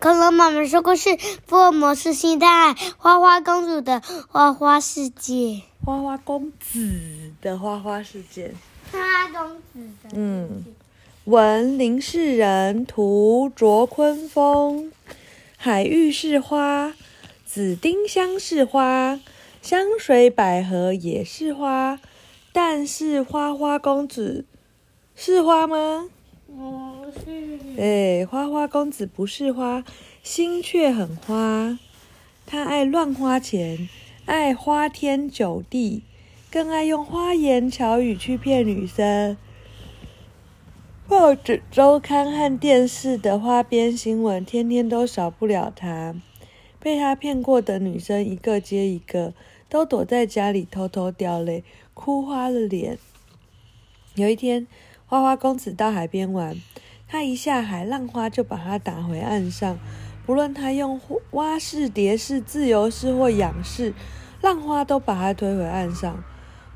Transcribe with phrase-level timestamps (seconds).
[0.00, 8.54] 恐龙妈妈说故事，福尔摩斯星探花花公主的花花世界，花花公子的花花世界，
[8.92, 10.10] 花花公子的。
[10.14, 10.64] 嗯，
[11.24, 14.92] 文林世人，图卓坤峰，
[15.56, 16.94] 海芋是花，
[17.44, 19.18] 紫丁香是花，
[19.60, 21.98] 香水百合也是花，
[22.52, 24.44] 但是花花公子
[25.16, 26.08] 是花吗？
[26.48, 27.60] 不是。
[27.78, 29.84] 哎，花花公子不是花，
[30.22, 31.78] 心却很花。
[32.46, 33.88] 他爱乱花钱，
[34.24, 36.02] 爱花天酒地，
[36.50, 39.36] 更爱用花言巧语去骗女生。
[41.06, 46.14] 报纸、周刊和电视的花边新闻，天天都少不了他。
[46.80, 49.34] 被他骗过的女生一个接一个，
[49.68, 52.98] 都躲在家里偷偷掉泪，哭花了脸。
[54.14, 54.66] 有一天，
[55.10, 56.60] 花花公子到海边玩，
[57.08, 59.78] 他一下海，浪花就把他打回岸上。
[60.26, 63.94] 不论他用蛙式、蝶式、自由式或仰式，
[64.42, 66.22] 浪花都把他推回岸上。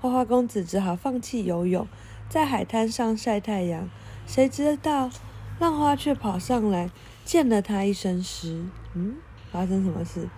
[0.00, 1.88] 花花公子只好放弃游泳，
[2.28, 3.90] 在海滩上晒太阳。
[4.28, 5.10] 谁知道，
[5.58, 6.88] 浪花却跑上来，
[7.24, 8.64] 溅了他一身湿。
[8.94, 9.16] 嗯，
[9.50, 10.28] 发生什么事？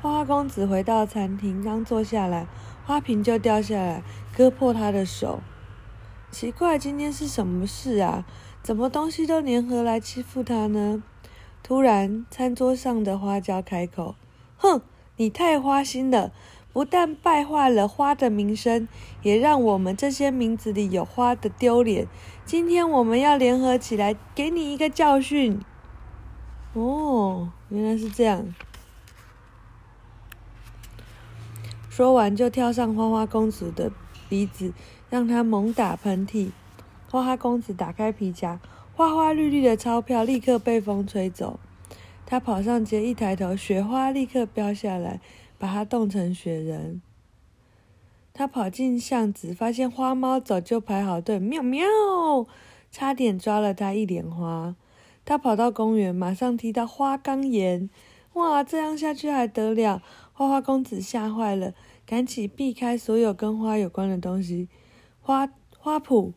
[0.00, 2.46] 花花公子回到餐厅，刚坐下来，
[2.86, 4.02] 花瓶就掉下来，
[4.34, 5.42] 割破他的手。
[6.34, 8.26] 奇怪，今天是什么事啊？
[8.60, 11.00] 怎么东西都联合来欺负他呢？
[11.62, 14.16] 突然，餐桌上的花椒开口
[14.58, 14.82] ：“哼，
[15.16, 16.32] 你太花心了，
[16.72, 18.88] 不但败坏了花的名声，
[19.22, 22.08] 也让我们这些名字里有花的丢脸。
[22.44, 25.60] 今天我们要联合起来，给你一个教训。”
[26.74, 28.52] 哦，原来是这样。
[31.88, 33.92] 说完，就跳上花花公主的
[34.34, 34.72] 鼻子。
[35.10, 36.50] 让他猛打喷嚏，
[37.08, 38.58] 花花公子打开皮夹，
[38.96, 41.60] 花花绿绿的钞票立刻被风吹走。
[42.26, 45.20] 他跑上街，一抬头，雪花立刻飙下来，
[45.56, 47.00] 把他冻成雪人。
[48.32, 51.86] 他跑进巷子，发现花猫早就排好队，喵喵，
[52.90, 54.74] 差点抓了他一脸花。
[55.24, 57.88] 他跑到公园，马上踢到花岗岩，
[58.32, 60.02] 哇，这样下去还得了？
[60.34, 61.72] 花花公子吓坏了，
[62.04, 64.68] 赶紧避开所有跟花有关的东西。
[65.20, 66.32] 花花圃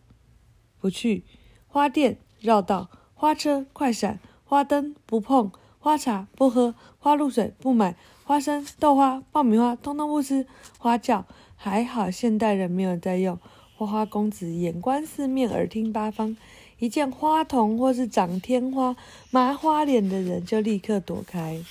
[0.79, 1.25] 不去，
[1.67, 10.45] 花店绕道，花车快闪，花灯不碰，花茶不喝，花露水不买，花生、豆花、爆米花通通不吃，
[10.77, 11.25] 花轿
[11.55, 13.39] 还好现代人没有在用。
[13.75, 16.37] 花花公子眼观四面，耳听八方，
[16.77, 18.95] 一见花童或是长天花、
[19.31, 21.63] 麻花脸的人就立刻躲开。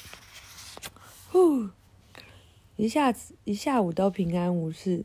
[1.31, 1.69] 呼，
[2.77, 5.05] 一下子一下午都平安无事。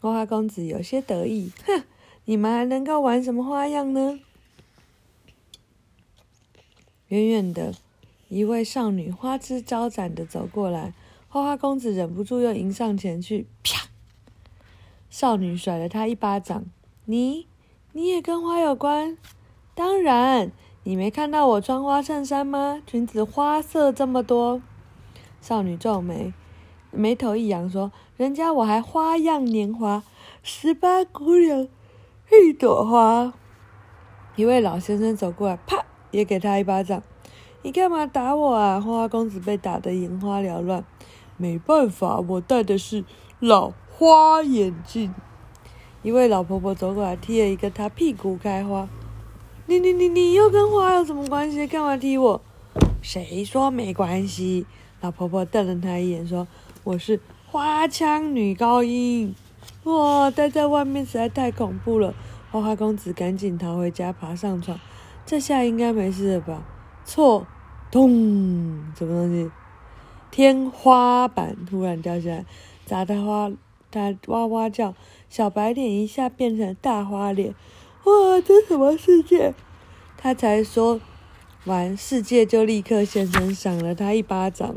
[0.00, 1.84] 花花公子有些得意，哼，
[2.24, 4.18] 你们还能够玩什么花样呢？
[7.08, 7.74] 远远的，
[8.28, 10.92] 一位少女花枝招展的走过来，
[11.28, 13.88] 花花公子忍不住又迎上前去，啪！
[15.08, 16.64] 少女甩了他一巴掌。
[17.04, 17.46] 你，
[17.92, 19.16] 你也跟花有关？
[19.74, 20.50] 当然，
[20.82, 22.82] 你没看到我穿花衬衫吗？
[22.84, 24.60] 裙子花色这么多。
[25.40, 26.32] 少女皱眉。
[26.96, 30.02] 眉头一扬，说：“人家我还花样年华，
[30.42, 31.68] 十八姑娘
[32.30, 33.34] 一朵花。”
[34.36, 37.02] 一位老先生走过来，啪，也给他一巴掌。
[37.62, 40.84] “你干嘛打我啊？”花花公子被打得眼花缭乱。
[41.36, 43.04] 没办法，我戴的是
[43.40, 45.14] 老花眼镜。
[46.02, 48.88] 一位老婆婆走过来，踢了一个他屁股开花。
[49.66, 51.66] “你你你你又跟花有什么关系？
[51.66, 52.40] 干嘛踢我
[53.02, 54.66] ？”“谁说没关系？”
[55.00, 56.46] 老婆婆瞪了他一眼，说。
[56.84, 59.34] 我是花腔女高音，
[59.84, 60.30] 哇！
[60.30, 62.14] 待在外面实在太恐怖了。
[62.50, 64.78] 花花公子赶紧逃回家，爬上床。
[65.24, 66.62] 这下应该没事了吧？
[67.06, 67.46] 错！
[67.90, 68.92] 咚！
[68.94, 69.50] 什么东西？
[70.30, 72.44] 天花板突然掉下来，
[72.84, 73.50] 砸得花
[73.90, 74.94] 他哇哇叫。
[75.30, 77.54] 小白脸一下变成大花脸，
[78.04, 78.38] 哇！
[78.44, 79.54] 这什么世界？
[80.18, 81.00] 他才说
[81.64, 84.76] 完，世界就立刻现身，赏了他一巴掌。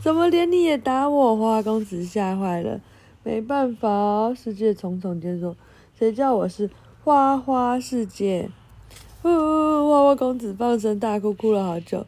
[0.00, 1.36] 怎么连你也打我？
[1.36, 2.80] 花花公子吓坏了。
[3.24, 5.56] 没办法哦，世界重重结束。
[5.98, 6.70] 谁叫我是
[7.04, 8.48] 花花世界？
[9.22, 9.90] 呜呜呜！
[9.90, 12.06] 花花公子放声大哭，哭了好久。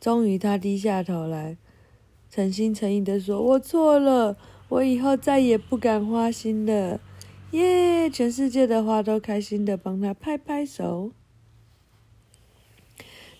[0.00, 1.56] 终于，他低下头来，
[2.30, 4.36] 诚心诚意地说：“我错了，
[4.68, 7.00] 我以后再也不敢花心了。”
[7.50, 8.08] 耶！
[8.08, 11.10] 全世界的花都开心的帮他拍拍手。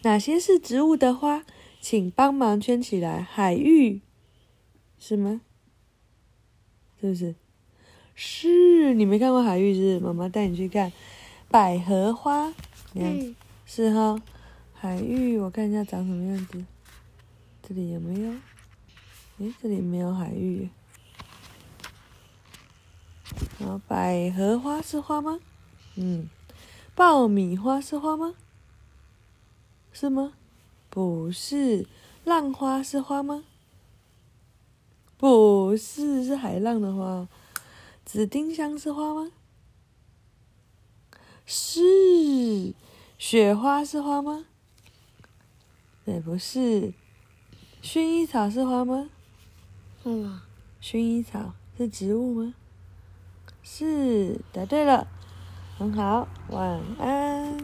[0.02, 1.44] 哪些是植物的花？
[1.81, 4.03] 请帮忙圈起来，海芋
[4.99, 5.41] 是吗？
[7.00, 7.35] 是不是？
[8.15, 9.99] 是，你没看过海芋是？
[9.99, 10.93] 妈妈带你去看
[11.49, 12.53] 百合花，
[12.93, 14.21] 你看、嗯、是哈。
[14.75, 16.65] 海芋，我看一下长什么样子。
[17.62, 18.33] 这里有没有？
[19.38, 20.69] 诶，这里没有海芋。
[23.59, 25.41] 然后百合花是花吗？
[25.97, 26.29] 嗯。
[26.94, 28.35] 爆米花是花吗？
[29.93, 30.35] 是吗？
[30.90, 31.87] 不是。
[32.25, 33.44] 浪花是花吗？
[35.16, 37.26] 不是，是海浪的花。
[38.04, 39.31] 紫丁香是花吗？
[41.46, 42.75] 是。
[43.16, 44.44] 雪花是花吗？
[46.04, 46.92] 也，不是。
[47.82, 49.08] 薰衣草是花吗？
[50.02, 50.42] 是吗？
[50.82, 52.54] 薰衣草是植物吗？
[53.62, 55.06] 是，答对了。
[55.78, 57.58] 很好，晚安。